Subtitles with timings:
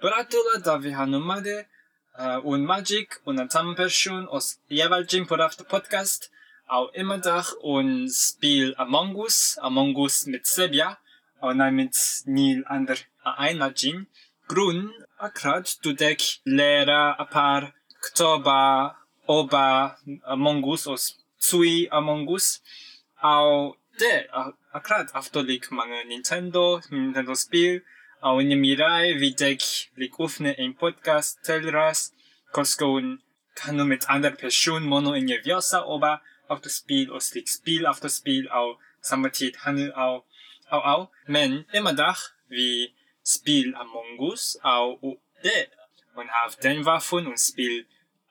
[0.00, 1.66] Berätta Davi Hanumade
[2.18, 4.26] uh, un Magic un tam person
[4.70, 6.30] jeweilsjin på after podcast
[6.68, 10.98] au immer dag un spiel Among Us, Among Us mit Sebia,
[11.42, 11.94] au nein mit
[12.24, 14.06] nil ander einer Jin.
[14.48, 15.94] Grun akrat du
[16.46, 18.96] lera a par ktoba
[19.28, 22.62] oba Among Us os tsui Among Us
[23.22, 24.26] au de
[24.72, 25.12] akrat
[25.70, 27.82] mange Nintendo, Nintendo spiel
[28.22, 29.62] au in mirai wie dek
[30.00, 32.00] lik ufne ein podcast telras
[32.54, 33.06] koskon
[33.58, 36.12] kanu mit ander person mono in viosa oba
[36.48, 40.14] auf das Spiel aus lik Spiel auf das Spiel au samatit hanu au
[40.74, 42.92] au au men immer dach wie
[43.24, 45.68] Spiel Among Us au u de.
[46.14, 47.86] Und have Denver fun und Spiel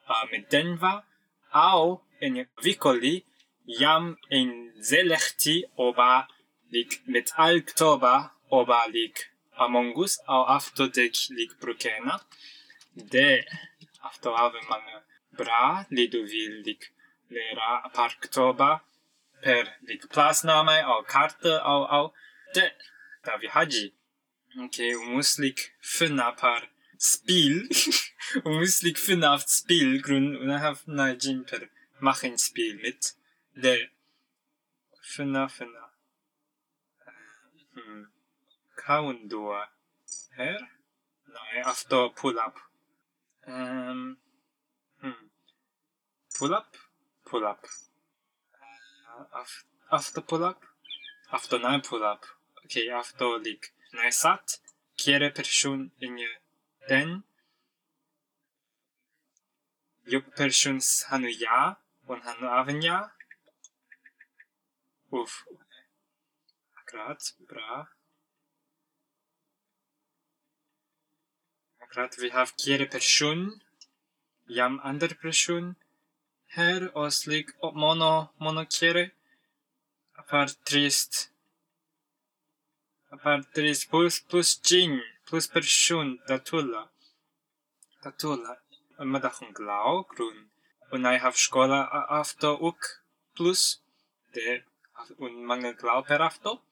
[0.08, 1.04] uh, mit Denver
[1.52, 3.24] au in Vicoli
[3.64, 6.28] jam in selechti oba
[6.70, 12.20] lik mit Oktober oba lik Among Us au dek lik brukena
[12.94, 13.44] de
[14.02, 14.82] after have man
[15.36, 16.92] bra lidovil lik
[17.30, 18.80] lera par Oktober
[19.42, 22.12] per lik plasname au karte au au.
[22.54, 22.64] De
[23.24, 23.92] da vi haji
[24.64, 26.62] okay u muss lik finna par
[26.98, 27.56] spiel
[28.46, 31.68] u muss lik auf spiel grun und have na jin per
[32.00, 33.14] machen spiel mit.
[33.62, 33.90] De
[35.02, 35.84] finna finna
[37.74, 38.06] hmm.
[38.90, 39.68] Kaundua
[40.36, 40.60] her?
[41.26, 42.56] Nej after pull up.
[43.46, 44.18] Um,
[45.00, 45.30] hmm.
[46.38, 46.76] pull up?
[47.24, 47.66] Pull up.
[49.14, 49.44] Uh,
[49.92, 50.64] after pull up?
[51.30, 52.26] After nine pull up.
[52.64, 54.60] Okay after lik nej sat.
[54.96, 56.32] Kjere person inje
[56.88, 57.22] den.
[60.04, 61.76] Juk persons hanu ja
[62.08, 62.98] und hanu aven ja.
[65.12, 65.46] Uff.
[66.78, 67.99] Akkurat, bra.
[71.90, 73.40] Akkurat, vi har kjere person.
[74.46, 75.74] Jam ander person.
[76.56, 79.10] Her oslik mono mono kjere.
[80.20, 81.32] Apar trist.
[83.10, 86.82] Apar trist plus plus jin plus person datula.
[88.04, 88.54] Datula.
[88.98, 90.38] Madachun glau grun.
[90.92, 91.80] Und I have skola
[92.20, 93.02] after uk
[93.34, 93.80] plus
[94.34, 94.62] de
[95.18, 96.62] un mange glau per afto.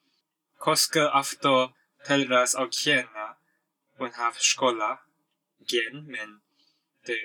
[0.57, 1.73] Koske afto
[2.05, 3.35] telras au kiena
[3.99, 5.08] un have skola
[5.71, 6.41] gen men
[7.07, 7.19] de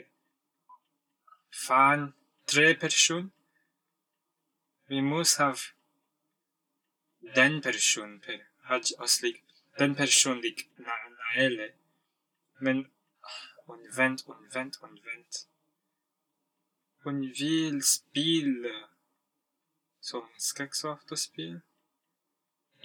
[1.66, 2.15] fan
[2.47, 3.32] tre person.
[4.88, 5.60] Vi mus have
[7.37, 8.38] den person per
[8.69, 9.44] haj oslik
[9.78, 11.69] den person lik na na ele.
[12.60, 12.87] Men
[13.69, 15.32] un vent un vent un vent.
[17.06, 18.75] Un vil spille
[20.00, 21.61] så skaks after spil.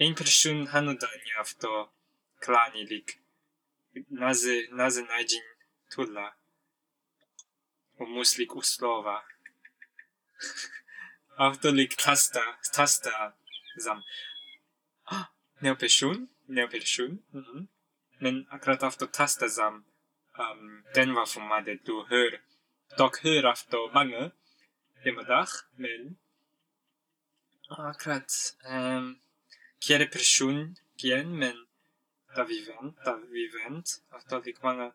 [0.00, 1.92] Ein person hanu dani after
[2.40, 3.20] klani lik.
[4.08, 5.49] Naze, naze najin
[5.90, 6.34] tulla.
[8.00, 9.22] U muslik uslova.
[11.48, 13.32] after lik tasta, tasta.
[15.04, 15.26] Ah,
[15.78, 17.22] person, neo person.
[17.32, 17.66] Mm -hmm.
[18.18, 19.84] Men akkurat after tasta zam.
[20.38, 22.40] Um, den var för mig du hör.
[22.98, 24.30] Dock hör after mange.
[25.04, 26.16] Immer dag, men
[27.70, 28.32] akkurat
[28.68, 29.20] um,
[29.80, 31.66] kjere person gen, men
[32.36, 34.90] da vi vent, da vi vent, at da fikk mange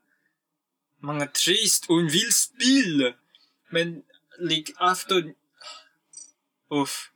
[1.01, 3.13] mga trees und will spiel.
[3.71, 4.03] Men,
[4.39, 5.35] like, after,
[6.69, 7.11] uff,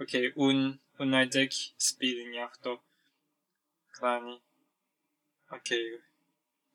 [0.00, 2.80] okay, un, unajtek spielen jahto.
[3.92, 4.40] Klani.
[5.52, 5.98] Okay.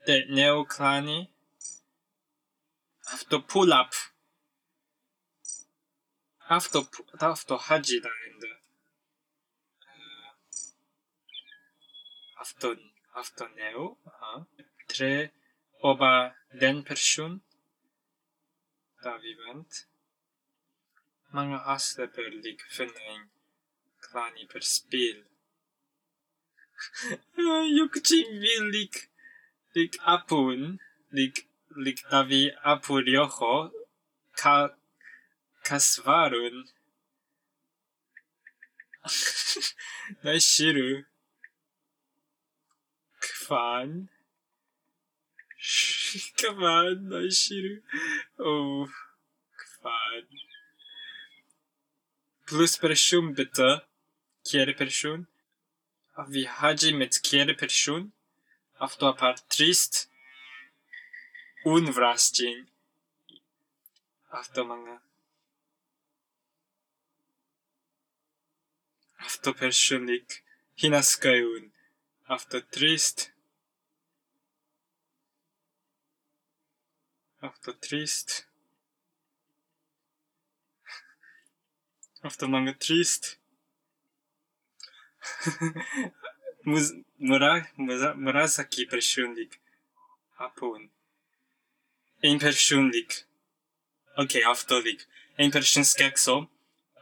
[0.06, 1.30] The neo klani.
[3.12, 3.94] After pull up.
[6.50, 6.82] After,
[7.22, 8.52] after haji da ende.
[9.82, 10.32] Uh,
[12.42, 12.76] after,
[13.16, 13.98] after neo.
[14.06, 14.46] Uh -huh.
[14.88, 15.32] Tre,
[15.90, 16.14] oba
[16.62, 17.32] den person
[19.04, 19.72] da vivent
[21.36, 23.24] manga asle per lik finning
[24.06, 25.18] klani per spil
[27.78, 28.96] Yukchin vil lik
[29.76, 30.62] lik apun
[31.18, 31.36] lik
[31.86, 33.56] lik davi apurioho
[34.40, 34.56] ka
[35.66, 36.56] kasvarun.
[40.24, 41.06] Naishiru.
[46.38, 47.82] Come on, Noishiru.
[48.38, 48.88] Oh,
[49.58, 50.26] Quad.
[52.46, 53.82] Plus Person bitte.
[54.44, 55.28] Kehre Person.
[56.28, 58.14] Wir haben mit Kehre Person
[58.78, 60.10] auf der Part Trist
[61.64, 62.70] und Vrastin.
[64.30, 65.02] Auf der Manga.
[69.20, 70.44] Auf der Persönlich.
[70.76, 71.74] Hinaskayun.
[72.28, 73.35] Auf der Trist.
[82.24, 83.38] After manga trist.
[86.66, 89.60] Muz, mura, muza, Murasaki personlig.
[90.40, 90.90] Hapon.
[92.24, 93.26] En personlig.
[94.18, 95.06] Okay, afterlig.
[95.38, 96.50] En person skekso.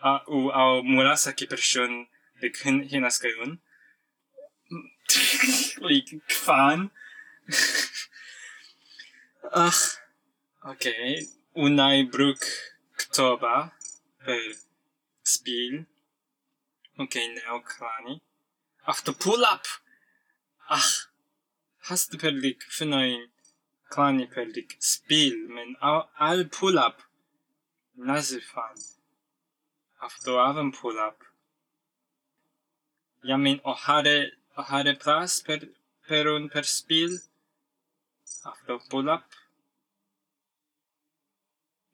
[0.02, 2.08] A, u, a Murasaki person
[2.42, 3.60] lik hin, hinaskayon.
[5.82, 6.08] lik
[10.66, 10.72] Ach.
[10.72, 11.28] Okay.
[11.56, 12.10] Unai
[12.96, 13.72] ktoba
[14.24, 14.56] per
[15.24, 15.86] spil.
[16.98, 18.22] Okay, neo klani.
[18.88, 19.66] After pull up.
[20.70, 21.10] Ach.
[21.90, 23.28] Hast du per lik finoin
[23.92, 27.02] klani per lik spil men al, al pull up.
[27.98, 28.80] Nazifan.
[30.02, 31.20] After aven pull up.
[33.22, 35.60] Ja men ohare ohare plas per
[36.08, 37.20] per un per spil.
[38.46, 39.10] After pull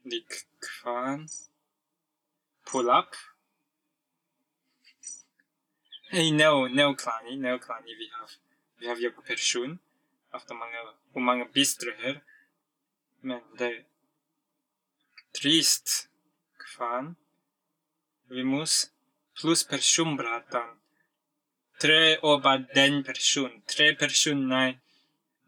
[0.10, 0.24] They
[0.84, 1.32] can't
[2.66, 3.14] pull up.
[6.12, 8.32] Hey, no, no, Klani, no, Klani, we have,
[8.82, 9.80] we have jego pershun
[10.34, 10.80] after to mga,
[11.16, 12.22] u her bistry her,
[13.24, 13.84] będę
[15.34, 16.10] trist
[18.30, 18.92] we must
[19.36, 20.70] plus pershun bratan,
[21.80, 24.78] tre oba den pershun tre pershun naj,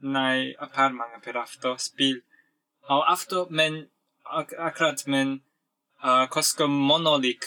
[0.01, 2.21] naj apar mga per after spil,
[2.89, 3.89] au after men
[4.39, 5.41] ak akrat men
[6.09, 7.41] a kosko monolik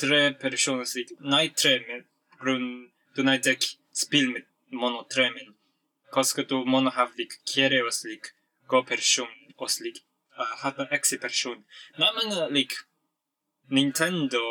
[0.00, 2.02] tre personslik nej tre men
[2.40, 3.62] grund du nej dek
[3.92, 5.54] spil med mono tre men.
[6.10, 8.32] Kosko du mono havlik kere oslik
[8.68, 9.96] go person oslik
[10.62, 11.64] hata exi person
[11.98, 12.72] na manga lik
[13.70, 14.42] Nintendo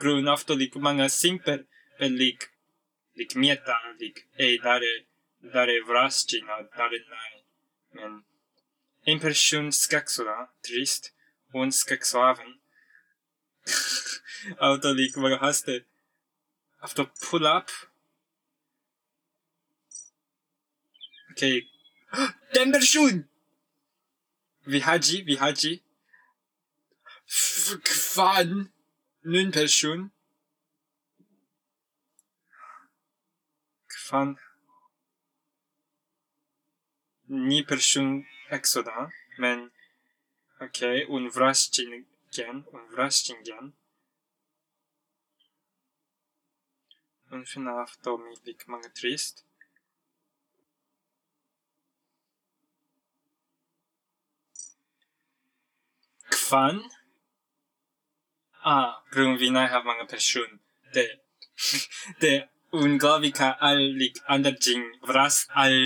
[0.00, 1.58] grund after lik manga simper
[1.98, 2.50] per lik
[3.16, 4.94] lik mieta lik ei dare
[5.54, 7.32] dare vrascina dare nai
[7.94, 8.12] men
[9.12, 11.12] impressionsskexorna, trist,
[11.52, 12.58] hon skexoaven.
[14.60, 15.84] Auto liikuvega haste.
[16.82, 17.70] After pull up.
[21.32, 21.62] Okay.
[22.54, 23.24] Dembershun!
[24.66, 25.80] Vihaji, Vihaji.
[27.26, 28.70] Fun.
[29.24, 30.10] nun Person.
[34.08, 34.38] Fun.
[37.28, 38.24] Ni Person
[38.56, 39.70] exoda men
[40.60, 42.06] okay un vrastin
[42.36, 43.72] gen un vrastin gen
[47.30, 49.44] un fina afto mi lik mga trist.
[56.34, 56.76] Kvan
[58.74, 60.48] ah grun vi nej have mga person
[60.94, 61.04] de
[62.22, 62.32] de
[62.72, 65.78] unglaubliche all lik ander jing vras all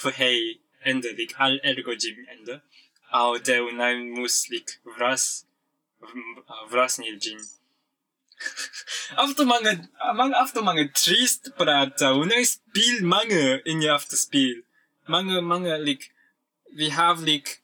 [0.00, 0.40] för hej
[0.90, 2.54] ende lik all ergo jim ende.
[3.18, 5.24] Au de unai mus lik vras
[6.72, 7.40] vras nil jin
[9.22, 14.62] after mga mang after mga trist prata unai spiel mange in je after spiel.
[15.08, 16.12] Mange mange lik
[16.78, 17.62] vi have lik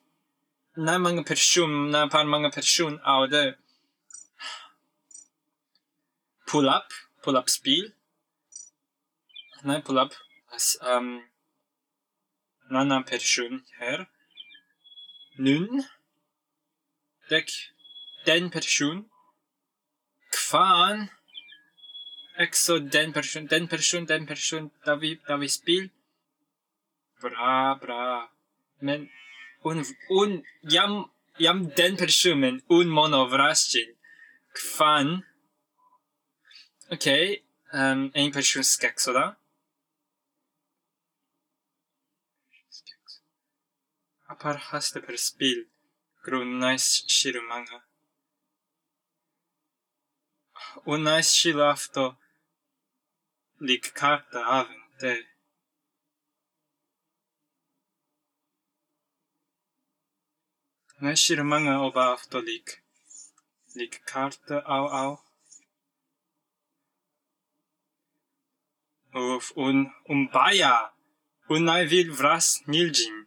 [0.77, 3.55] na mga person na par mga person au de
[6.47, 6.89] pull up
[7.23, 7.87] pull up spiel.
[9.65, 10.13] Nein pull up
[10.55, 11.23] as um
[12.71, 14.07] en annan person här.
[15.39, 15.85] Nun.
[17.31, 17.51] Dek.
[18.27, 19.09] Den person.
[20.31, 21.09] Kvan.
[22.39, 24.71] Exo den person, den person, den person.
[24.87, 25.91] Da vi, da vi spil.
[27.21, 28.31] Bra, bra.
[28.81, 29.09] Men
[29.65, 33.95] un, un, jam, jam den person, men un mono vraschin.
[34.55, 35.23] Kvan.
[36.91, 37.31] Okej.
[37.31, 37.41] Okay.
[37.73, 39.37] Ehm, um, en person skexoda.
[44.45, 45.61] Apar haste per spil
[46.25, 47.79] grun nice shiru manga
[50.93, 52.05] un nice shiru afto
[53.69, 55.15] lik karta aven de
[61.01, 62.69] nice shiru manga oba afto lik
[63.79, 65.13] lik karta au au.
[69.21, 69.79] Uf, un,
[70.13, 70.75] un baia,
[71.49, 73.24] un nai vil vras niljin.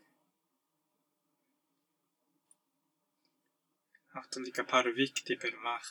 [4.18, 5.90] haft en lika parviktig pelmach.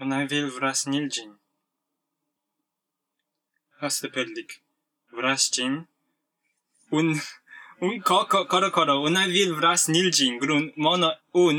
[0.00, 1.32] Ona wiel wraz nildzin.
[3.80, 4.50] Hastepeldik.
[5.16, 5.74] Wraz dzin.
[6.98, 7.08] Un...
[7.80, 8.94] Un ko, ko, koro koro.
[9.08, 10.38] Ona wiel wraz nildzin.
[10.42, 11.10] Grun mono
[11.46, 11.58] un.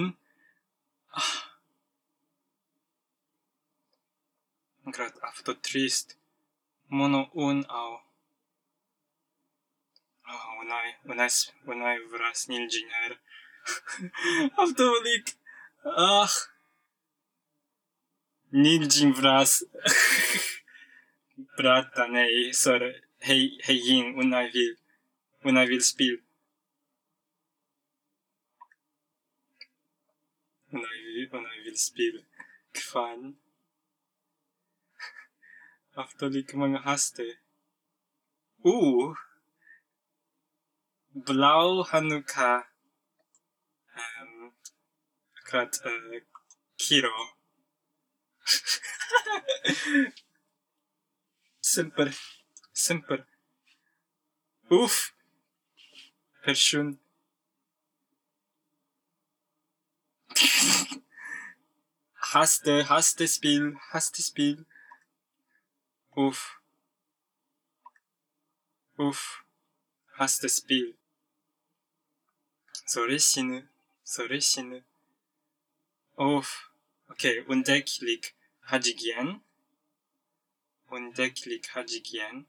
[1.19, 1.33] Ah.
[4.93, 6.07] Grad afto trist.
[6.97, 7.93] Mono un au.
[10.31, 11.29] Oh, unai, unai,
[11.73, 13.11] unai vras nildziner.
[14.55, 15.35] Auf ah Weg.
[15.83, 16.47] Ach.
[19.13, 19.65] Bras.
[21.55, 22.53] Brata, nee, né?
[22.53, 23.01] sorry.
[23.19, 24.77] Hey, hey, Jin, und I will.
[25.43, 26.21] Und I will spiel.
[30.71, 32.25] Und I will, und I will spiel.
[32.73, 33.37] Gefallen.
[35.93, 37.37] Auf der Lücke, man hasste.
[38.63, 39.15] Uh.
[41.13, 42.70] Blau Hanukkah.
[45.51, 46.21] gerade äh,
[46.77, 47.11] Kiro.
[51.61, 52.11] Simper.
[52.73, 53.25] Simper.
[54.69, 55.13] Uff.
[56.43, 56.97] Wäre.
[62.15, 64.65] Haste, haste Spiel, haste Spiel.
[66.15, 66.61] Uff.
[68.97, 69.43] Uff.
[70.17, 70.97] Haste Spiel.
[72.85, 73.69] Soll ich hine?
[74.03, 74.41] Soll?
[76.21, 76.71] auf,
[77.09, 78.35] okay, unterklick
[78.69, 79.41] Hajigian.
[80.89, 82.45] Unterklick Hajigian.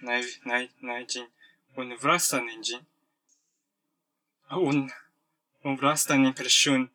[0.00, 1.26] Най, най, начин.
[1.76, 2.86] Он врастан инжин.
[4.50, 4.90] Он,
[5.62, 6.90] он врастан импрешун.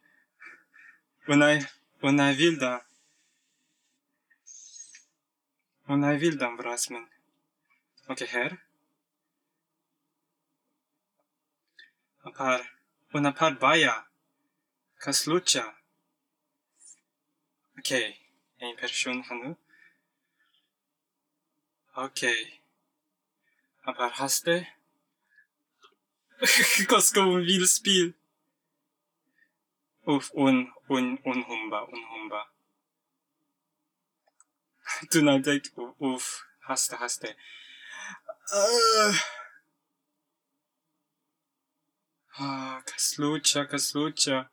[1.27, 1.65] Унай,
[2.01, 2.85] унай вилда.
[5.87, 7.09] Унай вилдан врасмен.
[8.07, 8.57] Okej, okay, här.
[12.23, 12.80] Upp här.
[13.13, 14.05] Unaparbaya.
[14.97, 15.75] Kaslucha.
[17.79, 18.09] Okej,
[18.57, 18.69] okay.
[18.69, 19.55] en person här nu.
[21.95, 22.41] Okej.
[22.41, 22.59] Okay.
[23.83, 24.67] Aparhaste.
[26.87, 28.13] Koska un vilspil.
[30.05, 32.47] Uf, un, un, un humba, un humba.
[35.11, 35.63] Tunagdek,
[35.99, 37.35] uf, haste, haste.
[38.53, 39.40] Uh.
[42.37, 44.49] А, Каслуча, Каслуча.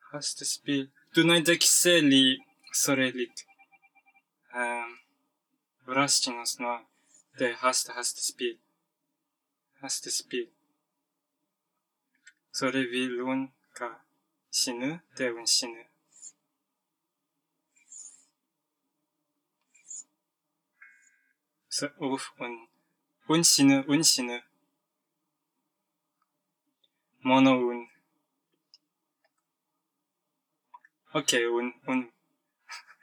[0.00, 0.90] Хастеспи.
[1.14, 2.38] Дунайдак сели
[2.72, 3.46] сорелит.
[4.52, 5.00] Эм
[5.86, 6.84] врасчинас на
[7.38, 8.60] те хаста хастеспи.
[9.80, 10.52] Хастеспи.
[12.50, 13.88] Соре вилун ка
[14.50, 15.84] сину те вон сину.
[21.98, 22.68] Уф он
[23.26, 24.42] он сину он сину
[27.26, 27.88] Mono un.
[31.12, 32.12] Okay, un, un.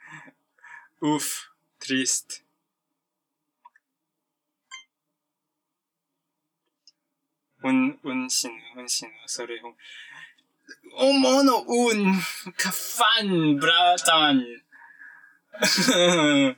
[1.02, 2.42] Uff, trist.
[7.62, 9.60] Un, un sin, un sin, sorry.
[9.62, 9.74] Un.
[10.96, 12.16] Oh, mono un.
[12.56, 14.40] Kafan, bratan.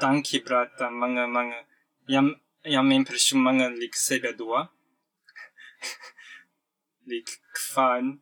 [0.00, 1.64] Danke, bratan, manga, manga.
[2.06, 4.68] Jam, jam impression manga lik sebe dua.
[7.10, 8.20] Lik kfan.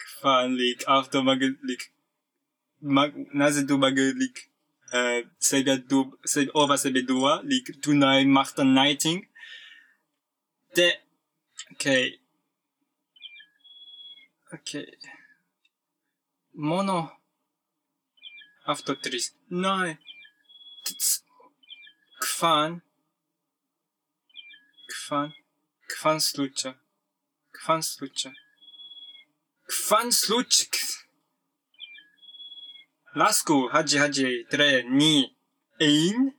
[0.00, 1.82] Kfan lik after mga lik
[2.80, 4.36] mag, naze du mga lik
[4.92, 9.26] uh, sebe du, sebe over sebe dua, lik tunai machta nighting.
[10.74, 10.88] De,
[11.72, 12.18] okay.
[14.52, 14.86] Okay.
[16.54, 17.12] Mono.
[18.66, 19.34] After trist.
[19.48, 19.98] Nein.
[20.84, 21.22] Tz-
[22.20, 22.82] Kfan.
[24.88, 25.32] Kfan.
[26.20, 26.74] Slucha.
[27.52, 28.32] Kfan slucha.
[33.14, 33.68] Lasku.
[33.72, 34.44] Haji haji.
[34.50, 34.82] Tre.
[34.82, 35.36] Ni.
[35.80, 36.32] Ein.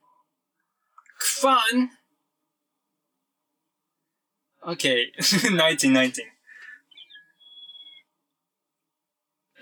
[1.19, 1.89] Kfan.
[4.61, 5.11] Okay.
[5.17, 6.31] 19, 19.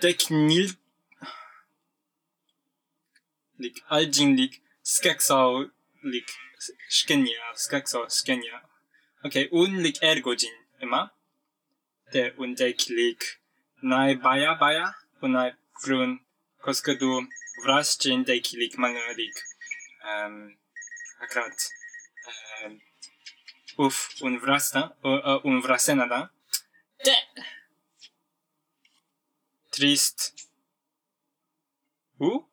[0.02, 0.70] Dek nil.
[3.58, 4.62] Lik aljin lik.
[4.82, 5.70] Skexau
[6.02, 6.28] lik.
[6.88, 7.54] Skenia.
[7.54, 8.60] Skexau skenia.
[9.24, 11.10] Okay, unlik ergojin, Emma.
[12.12, 13.24] Det är undviklik
[13.82, 15.54] nej baja baja och nej
[15.84, 16.18] grun
[16.60, 17.26] koska du
[17.64, 19.34] vrastin deklik manuelik.
[20.02, 20.56] Um, ehm,
[21.20, 21.56] akkurat.
[22.28, 22.80] Ehm, um,
[23.86, 26.28] uf, unvrasta, uh, unvrasena da.
[27.04, 27.44] Det!
[29.70, 30.34] Trist.
[32.20, 32.44] U?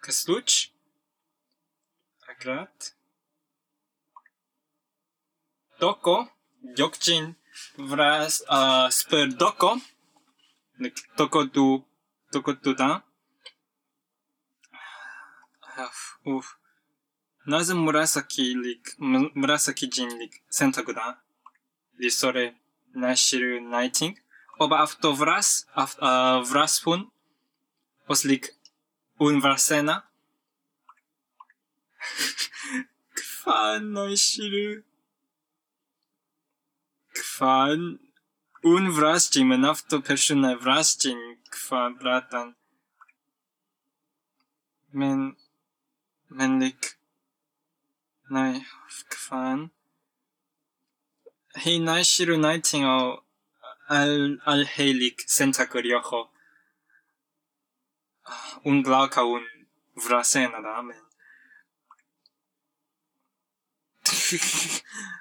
[0.00, 0.70] Kasluč?
[2.28, 2.94] Akrat.
[5.81, 6.27] Doko?
[6.75, 7.35] Jokchin
[7.77, 9.77] vras uh, spør doko?
[10.79, 11.83] Lik doko du
[12.33, 13.03] doko du da?
[15.77, 16.57] Uf, uf.
[17.47, 21.17] なぜ紫リク、む紫人リク、選択だ
[21.97, 22.55] リソレ、
[22.93, 24.19] ナシル、ナイティング
[24.59, 27.07] Aber auf to vras, auf, uh, vras fun,
[28.09, 28.53] os lik
[29.19, 30.03] un vrasena,
[33.47, 34.83] Kwan no shiru.
[37.18, 37.98] кван
[38.72, 41.20] un vrastin men afto persona vrastin
[41.54, 42.48] kva bratan.
[44.98, 45.36] Men
[46.28, 46.82] men lik
[48.34, 48.64] nej
[49.12, 49.70] kvan
[51.64, 52.98] hei nai shiru nighting o
[53.98, 54.14] al
[54.52, 56.20] al helik sentaku ryoho
[58.68, 59.44] un glauka un
[60.04, 61.02] vrasena da amen.
[64.32, 64.80] Men.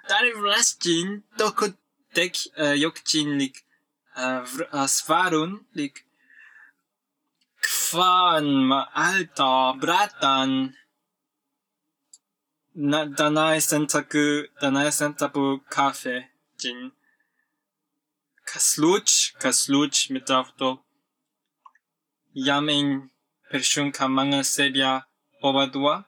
[0.09, 1.73] Dari vrastin, doko
[2.15, 3.63] dek uh, yokchin lik
[4.15, 6.05] uh, vr, uh, svarun lik?
[7.61, 10.51] Kwan ma alta bratan.
[12.75, 14.25] Na danai sentaku
[14.61, 16.17] danai sentaku kafe.
[16.59, 16.91] Jin
[18.51, 20.69] kasluch kasluch mit auto
[22.47, 23.09] yamen
[23.49, 25.03] pershun kamanga sebia
[25.43, 26.05] oba dua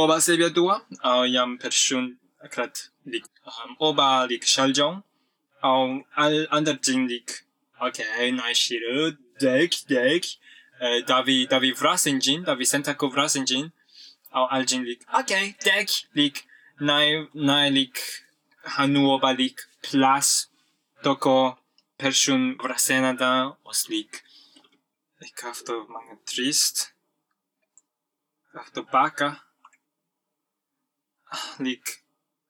[0.00, 0.76] oba sebiadua
[1.08, 2.04] au iam persun
[2.46, 2.74] akrat
[3.12, 4.94] lik um, oba lik shaljon
[5.68, 5.82] au
[6.24, 7.28] al anderjin lik
[7.86, 8.98] okay naishiru
[9.44, 10.22] dek dek
[10.80, 13.66] uh, eh, davi davi vrasenjin davi sentako vrasenjin
[14.36, 16.36] au aljin lik okay dek lik
[16.88, 17.06] nai
[17.48, 17.96] nai lik
[18.76, 20.28] hanu oba lik plus
[21.04, 21.38] toko
[22.00, 24.12] persun vrasenada os oslik
[25.22, 26.94] Ik hafte mange trist.
[28.52, 29.51] Afto hafte baka.
[31.64, 31.84] lik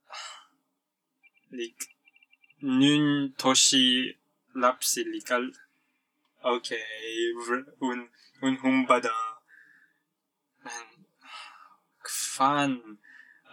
[1.59, 1.79] lik.
[2.63, 3.85] Nun toshi
[4.63, 5.45] lapsi likal.
[6.45, 6.83] Okay
[7.81, 8.09] un
[8.43, 9.13] un humbada
[10.65, 10.87] man
[12.35, 12.73] fan.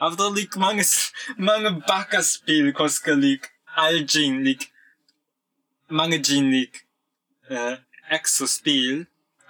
[0.01, 1.11] After lik manga s-
[1.47, 3.43] manga baka spil koska lik
[3.85, 4.61] aljin lik
[5.97, 6.73] manga jin lik
[7.49, 7.75] uh,
[8.17, 9.05] exo spil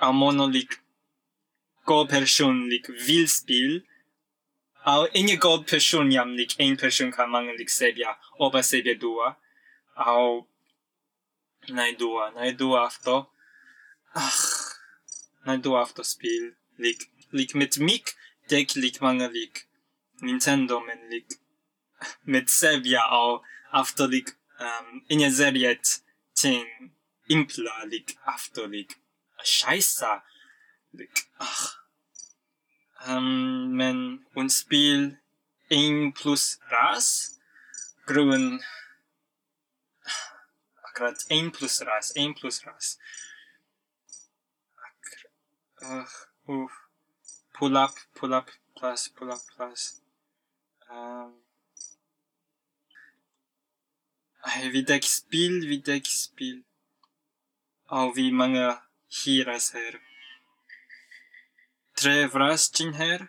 [0.06, 0.72] a mono lik
[1.86, 3.72] go person lik vil spil
[4.86, 9.38] au inge god person jam lik ein person kan manga lik sebia oba sebia dua.
[9.96, 10.48] Au
[11.70, 13.28] nai dua nai dua afto.
[14.16, 14.42] Ach
[15.46, 18.16] nai dua afto spil lik lik mit mik
[18.50, 19.68] dek lik manga lik.
[20.22, 21.40] Nintendo men lik
[22.26, 26.02] mit sebia au afto lik um, inge seriet
[26.36, 26.92] ting
[27.30, 28.96] impla lik afto lik.
[29.44, 30.22] Scheissa
[30.94, 31.79] lik ach
[33.08, 35.18] um, men un spil
[35.70, 37.40] ein plus ras
[38.06, 38.60] grun
[40.84, 42.98] akkurat ein plus ras ein plus ras.
[45.82, 46.16] Ach
[46.48, 46.74] uff.
[47.54, 50.02] Pull up pull up plus pull up plus.
[54.42, 56.64] Ay, wie dek spil wie dek spil
[57.98, 58.68] au wie mange
[59.10, 60.09] tre vrastin her
[62.02, 63.28] Tre vraskin här.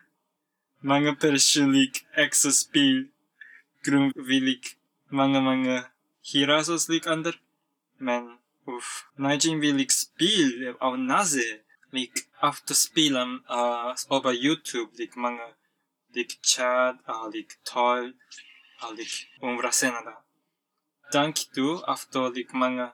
[0.81, 3.07] Många personlig exospel.
[3.85, 4.61] Grundvillig.
[5.09, 5.85] Många, många
[6.23, 7.41] hirasos likander.
[7.99, 9.07] Men uff.
[9.17, 11.61] Najinvillig spel av nazi.
[11.93, 14.91] Lik afterspelen uh, över Youtube.
[14.99, 15.49] Lik många.
[16.15, 18.05] Lik Chad, uh, lik Tal,
[18.83, 20.15] uh, lik Umbrasenada.
[21.13, 22.93] Dank du after lik många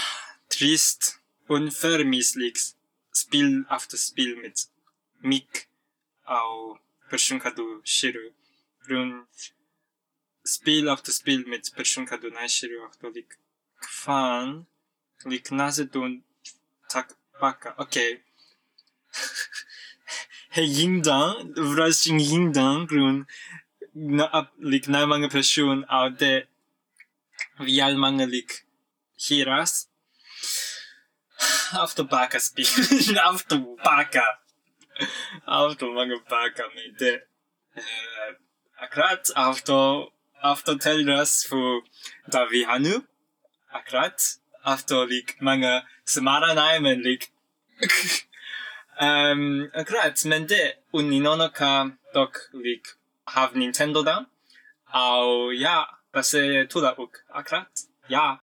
[0.58, 2.56] trist, unförmisslig
[3.12, 4.52] spel efter spel med
[5.22, 5.68] mit mik
[6.26, 6.78] au
[7.10, 8.32] person kadu shiru
[8.88, 9.26] run
[10.44, 13.30] spil after spil mit person kadu nai shiru after lik
[13.82, 14.66] kfan
[15.30, 16.22] lik naze dun
[16.88, 17.08] tak
[17.40, 17.74] baka.
[17.78, 18.20] Okay.
[20.54, 23.26] He yingdan vrasing yingdan grun
[23.94, 26.32] na ap lik na mange person au de
[27.60, 28.50] vial mange lik
[29.24, 29.72] hiras.
[31.38, 32.38] Spil after baka
[33.30, 34.24] after mange baka
[35.46, 37.12] auto mangapakamite.
[37.76, 38.32] Uh, eh,
[38.84, 41.82] akrat auto auto telras fu
[42.30, 43.04] Davi Hanu.
[43.74, 47.30] Akrat auto lik manga Samara Naimen lik.
[49.00, 52.84] um, akrat mende uninono ka dok lik
[53.26, 54.26] have Nintendo da.
[54.92, 57.86] Au ja, pase tuda uk akrat.
[58.08, 58.40] Ja,